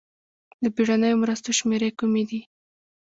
د 0.63 0.65
بېړنیو 0.75 1.21
مرستو 1.23 1.49
شمېرې 1.59 1.89
کومې 1.99 2.23
دي؟ 2.29 2.41